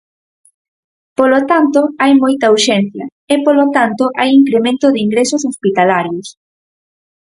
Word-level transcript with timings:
Polo 1.17 1.39
tanto, 1.51 1.79
hai 2.01 2.13
moita 2.23 2.45
urxencia 2.55 3.05
e, 3.33 3.35
polo 3.45 3.65
tanto, 3.75 4.03
hai 4.19 4.29
incremento 4.41 4.85
de 4.93 4.99
ingresos 5.05 5.41
hospitalarios. 5.51 6.27